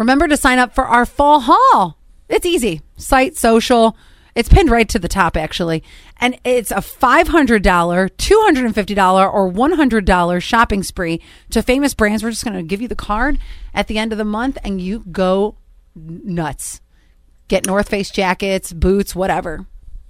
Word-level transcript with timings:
remember 0.00 0.26
to 0.26 0.36
sign 0.36 0.58
up 0.58 0.74
for 0.74 0.86
our 0.86 1.06
fall 1.06 1.40
haul. 1.44 1.96
It's 2.28 2.46
easy. 2.46 2.80
Site, 2.96 3.36
social. 3.36 3.96
It's 4.34 4.48
pinned 4.48 4.70
right 4.70 4.88
to 4.88 4.98
the 4.98 5.08
top, 5.08 5.36
actually. 5.36 5.84
And 6.20 6.38
it's 6.42 6.70
a 6.70 6.76
$500, 6.76 7.60
$250, 7.60 9.32
or 9.32 9.52
$100 9.52 10.42
shopping 10.42 10.82
spree 10.82 11.20
to 11.50 11.62
famous 11.62 11.94
brands. 11.94 12.22
We're 12.22 12.30
just 12.30 12.44
going 12.44 12.56
to 12.56 12.62
give 12.62 12.80
you 12.80 12.88
the 12.88 12.96
card 12.96 13.38
at 13.74 13.88
the 13.88 13.98
end 13.98 14.12
of 14.12 14.18
the 14.18 14.24
month 14.24 14.56
and 14.64 14.80
you 14.80 15.04
go 15.12 15.56
nuts. 15.94 16.80
Get 17.48 17.66
North 17.66 17.88
Face 17.88 18.10
jackets, 18.10 18.72
boots, 18.72 19.14
whatever. 19.14 19.66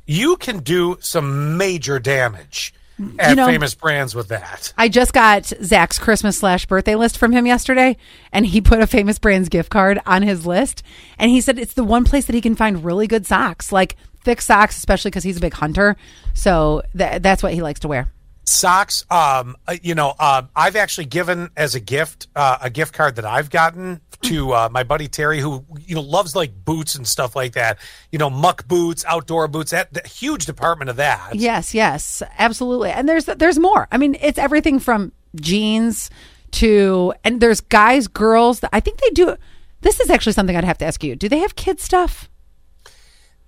You 0.07 0.37
can 0.37 0.61
do 0.61 0.99
some 1.01 1.57
major 1.57 1.99
damage 1.99 2.75
at 3.19 3.37
know- 3.37 3.47
famous 3.47 3.75
brands 3.75 4.15
with 4.15 4.29
that. 4.29 4.73
I 4.77 4.89
just 4.89 5.13
got 5.13 5.47
Zach's 5.47 5.99
Christmas 5.99 6.39
slash 6.39 6.67
birthday 6.67 6.95
list 6.95 7.19
from 7.19 7.33
him 7.33 7.47
yesterday, 7.47 7.97
and 8.33 8.47
he 8.47 8.61
put 8.61 8.81
a 8.81 8.87
famous 8.87 9.19
brands 9.19 9.49
gift 9.49 9.71
card 9.71 10.01
on 10.07 10.23
his 10.23 10.47
list. 10.47 10.83
And 11.19 11.31
he 11.31 11.41
said 11.41 11.59
it's 11.59 11.75
the 11.75 11.85
one 11.85 12.05
place 12.05 12.27
that 12.27 12.35
he 12.35 12.41
can 12.41 12.55
find 12.55 12.85
really 12.85 13.07
good 13.07 13.27
socks, 13.27 13.73
like 13.73 13.97
thick 14.23 14.41
socks, 14.41 14.77
especially 14.77 15.11
because 15.11 15.25
he's 15.25 15.39
a 15.39 15.41
big 15.41 15.55
hunter. 15.55 15.97
So 16.35 16.83
th- 16.97 17.23
that's 17.23 17.43
what 17.43 17.55
he 17.55 17.63
likes 17.63 17.81
to 17.81 17.89
wear. 17.89 18.13
Socks, 18.51 19.05
um, 19.11 19.57
uh, 19.69 19.77
you 19.81 19.95
know, 19.95 20.15
uh, 20.19 20.43
I've 20.57 20.75
actually 20.75 21.05
given 21.05 21.51
as 21.57 21.77
a 21.77 21.81
gift 21.81 22.27
uh, 22.35 22.59
a 22.61 22.69
gift 22.69 22.93
card 22.93 23.17
that 23.17 23.25
I've 23.25 23.49
gotten 23.49 24.01
to 24.23 24.53
uh, 24.53 24.69
my 24.71 24.83
buddy 24.83 25.07
Terry, 25.07 25.39
who 25.39 25.65
you 25.87 25.95
know 25.95 26.01
loves 26.01 26.35
like 26.35 26.65
boots 26.65 26.97
and 26.97 27.07
stuff 27.07 27.37
like 27.37 27.53
that. 27.53 27.79
You 28.11 28.19
know, 28.19 28.29
muck 28.29 28.67
boots, 28.67 29.05
outdoor 29.07 29.47
boots. 29.47 29.71
That, 29.71 29.93
that 29.95 30.07
huge 30.07 30.47
department 30.47 30.91
of 30.91 30.97
that. 30.97 31.35
Yes, 31.35 31.75
yes, 31.75 32.23
absolutely. 32.39 32.91
And 32.91 33.09
there's 33.09 33.27
there's 33.27 33.59
more. 33.59 33.87
I 33.93 33.99
mean, 33.99 34.17
it's 34.21 34.39
everything 34.39 34.81
from 34.81 35.13
jeans 35.37 36.11
to 36.53 37.15
and 37.23 37.41
there's 37.41 37.61
guys, 37.61 38.09
girls. 38.09 38.63
I 38.73 38.81
think 38.81 39.01
they 39.01 39.11
do. 39.11 39.37
This 39.83 40.01
is 40.01 40.11
actually 40.11 40.33
something 40.33 40.57
I'd 40.57 40.65
have 40.65 40.79
to 40.79 40.85
ask 40.87 41.05
you. 41.05 41.15
Do 41.15 41.29
they 41.29 41.39
have 41.39 41.55
kid 41.55 41.81
stuff? 41.81 42.29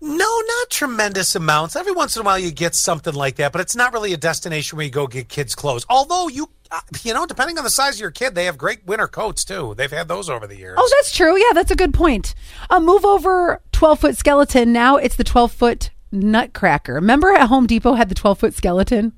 No, 0.01 0.43
tremendous 0.73 1.35
amounts. 1.37 1.77
Every 1.77 1.93
once 1.93 2.17
in 2.17 2.23
a 2.23 2.25
while, 2.25 2.39
you 2.39 2.51
get 2.51 2.75
something 2.75 3.15
like 3.15 3.37
that, 3.37 3.53
but 3.53 3.61
it's 3.61 3.77
not 3.77 3.93
really 3.93 4.13
a 4.13 4.17
destination 4.17 4.77
where 4.77 4.85
you 4.87 4.91
go 4.91 5.07
get 5.07 5.29
kids' 5.29 5.55
clothes. 5.55 5.87
Although 5.89 6.29
you, 6.29 6.49
uh, 6.71 6.81
you 7.03 7.13
know, 7.15 7.27
depending 7.27 7.59
on 7.59 7.65
the 7.65 7.71
size 7.71 7.95
of 7.97 8.01
your 8.01 8.11
kid, 8.11 8.35
they 8.35 8.47
have 8.47 8.57
great 8.59 8.85
winter 8.87 9.07
coats 9.07 9.45
too. 9.45 9.75
They've 9.77 9.91
had 9.91 10.09
those 10.09 10.29
over 10.31 10.47
the 10.47 10.57
years. 10.57 10.77
Oh, 10.81 10.91
that's 10.99 11.13
true. 11.15 11.37
Yeah, 11.39 11.53
that's 11.55 11.71
a 11.71 11.77
good 11.77 11.95
point. 11.95 12.35
Uh, 12.71 12.81
move 12.81 13.05
over 13.05 13.61
12 13.73 14.01
foot 14.01 14.17
skeleton. 14.17 14.73
Now 14.73 14.97
it's 14.97 15.17
the 15.17 15.25
12 15.25 15.53
foot 15.53 15.91
nutcracker. 16.11 16.95
Remember 16.95 17.29
at 17.33 17.47
Home 17.49 17.67
Depot 17.67 17.93
had 17.95 18.09
the 18.09 18.15
12 18.15 18.39
foot 18.39 18.55
skeleton? 18.55 19.13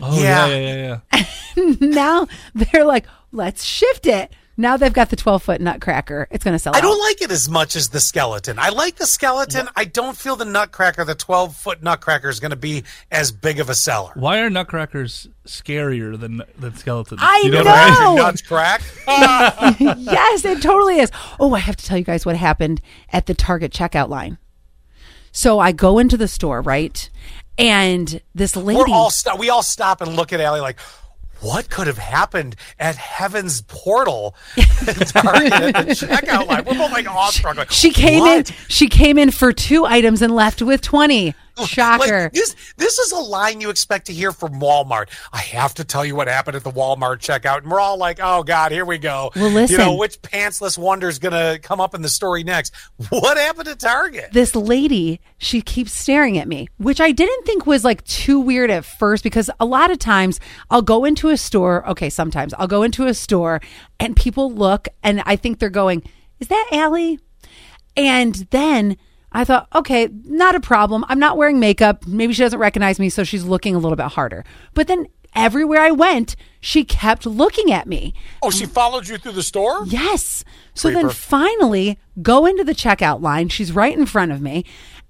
Oh 0.00 0.18
Yeah. 0.22 0.46
yeah, 0.46 0.56
yeah, 0.56 0.96
yeah. 1.12 1.24
yeah. 1.56 1.74
now 1.80 2.26
they're 2.54 2.84
like, 2.84 3.06
let's 3.32 3.64
shift 3.64 4.06
it. 4.06 4.32
Now 4.56 4.76
they've 4.76 4.92
got 4.92 5.08
the 5.10 5.16
12 5.16 5.42
foot 5.42 5.60
nutcracker. 5.62 6.28
It's 6.30 6.44
going 6.44 6.54
to 6.54 6.58
sell 6.58 6.74
I 6.74 6.78
out. 6.78 6.82
don't 6.82 7.00
like 7.00 7.22
it 7.22 7.30
as 7.30 7.48
much 7.48 7.74
as 7.74 7.88
the 7.88 8.00
skeleton. 8.00 8.58
I 8.58 8.68
like 8.68 8.96
the 8.96 9.06
skeleton. 9.06 9.68
I 9.76 9.86
don't 9.86 10.16
feel 10.16 10.36
the 10.36 10.44
nutcracker, 10.44 11.04
the 11.04 11.14
12 11.14 11.56
foot 11.56 11.82
nutcracker, 11.82 12.28
is 12.28 12.38
going 12.38 12.50
to 12.50 12.56
be 12.56 12.84
as 13.10 13.32
big 13.32 13.60
of 13.60 13.70
a 13.70 13.74
seller. 13.74 14.12
Why 14.14 14.40
are 14.40 14.50
nutcrackers 14.50 15.28
scarier 15.46 16.18
than 16.20 16.42
than 16.58 16.74
skeletons? 16.76 17.20
I 17.22 17.40
You 17.44 17.50
know. 17.52 17.64
that? 17.64 17.98
Your 17.98 18.16
nuts 18.16 18.42
crack? 18.42 18.82
yes, 19.80 20.44
it 20.44 20.60
totally 20.62 20.98
is. 21.00 21.10
Oh, 21.40 21.54
I 21.54 21.58
have 21.60 21.76
to 21.76 21.84
tell 21.84 21.98
you 21.98 22.04
guys 22.04 22.26
what 22.26 22.36
happened 22.36 22.80
at 23.12 23.26
the 23.26 23.34
Target 23.34 23.72
checkout 23.72 24.08
line. 24.08 24.38
So 25.32 25.58
I 25.58 25.72
go 25.72 25.98
into 25.98 26.16
the 26.16 26.28
store, 26.28 26.60
right? 26.60 27.08
And 27.58 28.20
this 28.34 28.54
lady. 28.56 28.78
We're 28.78 28.88
all 28.94 29.10
sto- 29.10 29.36
we 29.36 29.48
all 29.50 29.62
stop 29.62 30.00
and 30.00 30.14
look 30.14 30.32
at 30.32 30.40
Allie 30.40 30.60
like, 30.60 30.78
what 31.42 31.68
could 31.68 31.86
have 31.86 31.98
happened 31.98 32.56
at 32.78 32.96
Heaven's 32.96 33.62
Portal 33.62 34.34
at 34.56 35.06
Target 35.08 35.52
at 35.52 35.86
the 35.86 35.92
checkout 35.92 36.46
line? 36.46 36.64
We're 36.64 36.74
both 36.78 36.92
like 36.92 37.06
awestruck. 37.08 37.56
Like, 37.56 37.70
She 37.70 37.90
came 37.90 38.20
"What?" 38.20 38.50
in. 38.50 38.56
She 38.68 38.88
came 38.88 39.18
in 39.18 39.30
for 39.30 39.52
two 39.52 39.84
items 39.84 40.22
and 40.22 40.34
left 40.34 40.62
with 40.62 40.80
twenty. 40.80 41.34
Shocker! 41.66 42.24
Like, 42.24 42.32
this 42.32 42.56
this 42.76 42.98
is 42.98 43.12
a 43.12 43.18
line 43.18 43.60
you 43.60 43.70
expect 43.70 44.06
to 44.06 44.12
hear 44.12 44.32
from 44.32 44.60
Walmart. 44.60 45.08
I 45.32 45.38
have 45.38 45.74
to 45.74 45.84
tell 45.84 46.04
you 46.04 46.16
what 46.16 46.28
happened 46.28 46.56
at 46.56 46.64
the 46.64 46.70
Walmart 46.70 47.18
checkout, 47.18 47.58
and 47.58 47.70
we're 47.70 47.80
all 47.80 47.96
like, 47.98 48.18
"Oh 48.22 48.42
God, 48.42 48.72
here 48.72 48.84
we 48.84 48.98
go." 48.98 49.30
Well, 49.36 49.68
you 49.68 49.76
know 49.76 49.96
which 49.96 50.20
pantsless 50.22 50.78
wonder 50.78 51.08
is 51.08 51.18
going 51.18 51.32
to 51.32 51.58
come 51.60 51.80
up 51.80 51.94
in 51.94 52.02
the 52.02 52.08
story 52.08 52.42
next? 52.44 52.72
What 53.10 53.36
happened 53.36 53.68
at 53.68 53.78
Target? 53.78 54.32
this 54.32 54.54
lady, 54.54 55.20
she 55.38 55.60
keeps 55.60 55.92
staring 55.92 56.38
at 56.38 56.48
me, 56.48 56.68
which 56.78 57.00
I 57.00 57.12
didn't 57.12 57.44
think 57.44 57.66
was 57.66 57.84
like 57.84 58.02
too 58.04 58.40
weird 58.40 58.70
at 58.70 58.84
first 58.84 59.22
because 59.22 59.50
a 59.60 59.64
lot 59.64 59.90
of 59.90 59.98
times 59.98 60.40
I'll 60.70 60.82
go 60.82 61.04
into 61.04 61.28
a 61.28 61.36
store. 61.36 61.88
Okay, 61.90 62.10
sometimes 62.10 62.54
I'll 62.54 62.68
go 62.68 62.82
into 62.82 63.06
a 63.06 63.14
store 63.14 63.60
and 64.00 64.16
people 64.16 64.52
look 64.52 64.88
and 65.02 65.22
I 65.26 65.36
think 65.36 65.58
they're 65.58 65.70
going, 65.70 66.02
"Is 66.40 66.48
that 66.48 66.68
Allie?" 66.72 67.18
And 67.96 68.34
then 68.50 68.96
I 69.32 69.44
thought, 69.44 69.68
okay, 69.74 70.08
not 70.24 70.54
a 70.54 70.60
problem. 70.60 71.04
I'm 71.08 71.18
not 71.18 71.36
wearing 71.36 71.58
makeup. 71.58 72.06
Maybe 72.06 72.32
she 72.32 72.42
doesn't 72.42 72.58
recognize 72.58 72.98
me, 72.98 73.08
so 73.08 73.24
she's 73.24 73.44
looking 73.44 73.74
a 73.74 73.78
little 73.78 73.96
bit 73.96 74.06
harder. 74.06 74.44
But 74.74 74.88
then 74.88 75.06
everywhere 75.34 75.80
I 75.80 75.90
went, 75.90 76.36
she 76.60 76.84
kept 76.84 77.26
looking 77.26 77.72
at 77.72 77.86
me. 77.86 78.14
Oh, 78.42 78.50
she 78.50 78.66
followed 78.66 79.08
you 79.08 79.18
through 79.18 79.32
the 79.32 79.42
store. 79.42 79.84
Yes. 79.86 80.44
So 80.74 80.90
then 80.90 81.10
finally 81.10 81.98
go 82.20 82.46
into 82.46 82.64
the 82.64 82.74
checkout 82.74 83.20
line. 83.20 83.48
She's 83.48 83.72
right 83.72 83.96
in 83.96 84.06
front 84.06 84.32
of 84.32 84.40
me 84.40 84.64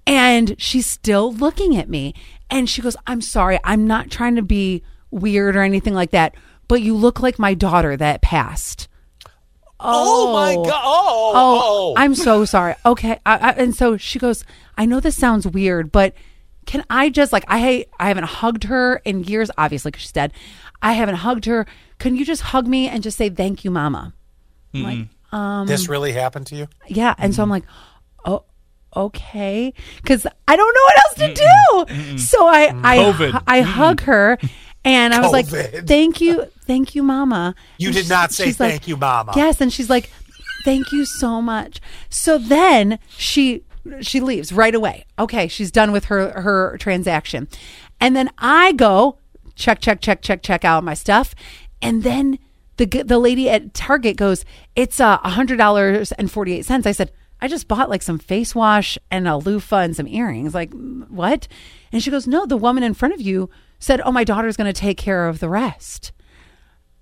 and 0.05 0.55
she's 0.57 0.85
still 0.85 1.33
looking 1.33 1.77
at 1.77 1.89
me. 1.89 2.13
And 2.49 2.69
she 2.69 2.81
goes, 2.81 2.95
I'm 3.07 3.21
sorry. 3.21 3.59
I'm 3.63 3.87
not 3.87 4.11
trying 4.11 4.35
to 4.35 4.41
be 4.41 4.83
weird 5.11 5.55
or 5.55 5.61
anything 5.61 5.93
like 5.93 6.11
that, 6.11 6.35
but 6.67 6.81
you 6.81 6.95
look 6.95 7.21
like 7.21 7.39
my 7.39 7.53
daughter 7.53 7.95
that 7.97 8.21
passed. 8.21 8.87
Oh, 9.83 10.33
my 10.33 10.55
God! 10.55 10.81
Oh, 10.83 11.31
Oh, 11.35 11.61
oh. 11.63 11.93
I'm 11.97 12.15
so 12.15 12.45
sorry. 12.45 12.75
Okay. 12.85 13.19
I, 13.25 13.37
I, 13.37 13.51
and 13.53 13.75
so 13.75 13.97
she 13.97 14.19
goes, 14.19 14.45
I 14.77 14.85
know 14.85 14.99
this 14.99 15.15
sounds 15.17 15.45
weird, 15.47 15.91
but 15.91 16.13
can 16.65 16.83
I 16.89 17.09
just 17.09 17.33
like 17.33 17.43
I 17.47 17.85
I 17.99 18.07
haven't 18.07 18.25
hugged 18.25 18.65
her 18.65 19.01
in 19.03 19.23
years, 19.25 19.49
obviously 19.57 19.91
because 19.91 20.03
she's 20.03 20.11
dead. 20.11 20.31
I 20.81 20.93
haven't 20.93 21.15
hugged 21.15 21.45
her. 21.45 21.65
Can 21.99 22.15
you 22.15 22.23
just 22.25 22.41
hug 22.41 22.67
me 22.67 22.87
and 22.87 23.03
just 23.03 23.17
say 23.17 23.29
thank 23.29 23.63
you, 23.65 23.71
Mama? 23.71 24.13
I'm 24.73 24.83
Like, 24.83 25.07
um, 25.31 25.67
this 25.67 25.89
really 25.89 26.11
happened 26.13 26.47
to 26.47 26.55
you? 26.55 26.67
yeah. 26.87 27.15
And 27.17 27.33
so 27.35 27.43
I'm 27.43 27.49
like, 27.49 27.63
oh, 28.25 28.43
okay, 28.95 29.73
because 29.97 30.25
I 30.47 30.55
don't 30.55 30.73
know 30.75 30.83
what 30.83 30.97
else 30.97 31.15
to 31.15 31.87
do. 32.13 32.17
So 32.17 32.47
I 32.47 32.67
I 32.83 32.97
COVID. 32.99 33.43
I 33.47 33.61
hug 33.61 34.01
her. 34.01 34.37
And 34.85 35.13
I 35.13 35.21
was 35.21 35.31
like, 35.31 35.47
"Thank 35.47 36.19
you, 36.21 36.45
thank 36.65 36.93
you, 36.95 37.03
Mama." 37.03 37.55
You 37.77 37.87
And 37.89 37.95
did 37.95 38.05
she- 38.05 38.09
not 38.09 38.31
say 38.31 38.45
she's 38.45 38.59
like, 38.59 38.71
thank 38.71 38.87
you, 38.87 38.97
Mama. 38.97 39.31
Yes, 39.35 39.61
and 39.61 39.71
she's 39.71 39.89
like, 39.89 40.09
"Thank 40.65 40.91
you 40.91 41.05
so 41.05 41.41
much." 41.41 41.79
So 42.09 42.37
then 42.37 42.99
she 43.17 43.63
she 44.01 44.19
leaves 44.19 44.51
right 44.51 44.75
away. 44.75 45.05
Okay, 45.17 45.47
she's 45.47 45.71
done 45.71 45.91
with 45.91 46.05
her 46.05 46.41
her 46.41 46.77
transaction, 46.79 47.47
and 48.01 48.15
then 48.15 48.29
I 48.37 48.73
go 48.73 49.17
check 49.55 49.79
check 49.79 50.01
check 50.01 50.21
check 50.21 50.41
check 50.41 50.65
out 50.65 50.83
my 50.83 50.93
stuff, 50.95 51.33
and 51.81 52.03
then 52.03 52.37
the 52.77 52.85
the 52.85 53.19
lady 53.19 53.49
at 53.49 53.73
Target 53.73 54.17
goes, 54.17 54.43
"It's 54.75 54.99
a 54.99 55.15
hundred 55.17 55.57
dollars 55.57 56.11
and 56.13 56.29
forty 56.29 56.53
eight 56.53 56.65
cents." 56.65 56.85
I 56.85 56.91
said. 56.91 57.11
I 57.41 57.49
just 57.49 57.67
bought 57.67 57.89
like 57.89 58.01
some 58.01 58.19
face 58.19 58.55
wash 58.55 58.97
and 59.11 59.27
a 59.27 59.35
loofah 59.35 59.79
and 59.79 59.93
some 59.93 60.07
earrings. 60.07 60.53
Like, 60.53 60.71
"Mm, 60.71 61.09
what? 61.09 61.49
And 61.91 62.01
she 62.01 62.09
goes, 62.09 62.25
No, 62.25 62.45
the 62.45 62.55
woman 62.55 62.83
in 62.83 62.93
front 62.93 63.13
of 63.13 63.19
you 63.19 63.49
said, 63.83 64.01
Oh, 64.05 64.11
my 64.11 64.23
daughter's 64.23 64.57
going 64.57 64.71
to 64.71 64.79
take 64.79 64.97
care 64.97 65.27
of 65.27 65.39
the 65.39 65.49
rest. 65.49 66.11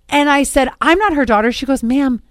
And 0.09 0.29
I 0.29 0.43
said, 0.43 0.69
I'm 0.81 0.97
not 0.97 1.13
her 1.13 1.25
daughter. 1.25 1.51
She 1.51 1.65
goes, 1.65 1.83
Ma'am, 1.83 2.21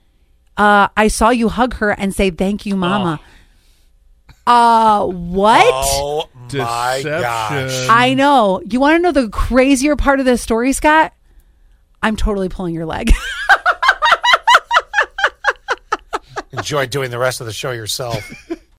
uh, 0.57 0.89
I 0.97 1.09
saw 1.09 1.31
you 1.31 1.49
hug 1.49 1.75
her 1.75 1.91
and 1.91 2.15
say, 2.15 2.31
Thank 2.31 2.67
you, 2.67 2.77
Mama. 2.77 3.21
Uh, 4.47 5.07
what? 5.07 5.63
Oh 5.67 6.29
my 6.53 6.97
Deception. 6.99 7.21
gosh! 7.21 7.87
I 7.89 8.15
know. 8.15 8.61
You 8.69 8.81
want 8.81 8.97
to 8.97 9.03
know 9.03 9.13
the 9.13 9.29
crazier 9.29 9.95
part 9.95 10.19
of 10.19 10.27
this 10.27 10.43
story, 10.43 10.73
Scott? 10.73 11.13
I'm 12.03 12.17
totally 12.17 12.49
pulling 12.49 12.75
your 12.75 12.87
leg. 12.87 13.13
Enjoy 16.53 16.87
doing 16.87 17.13
the 17.13 17.19
rest 17.19 17.41
of 17.41 17.47
the 17.47 17.53
show 17.53 17.71
yourself. 17.71 18.29